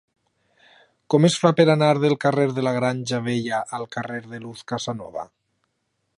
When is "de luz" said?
4.33-4.67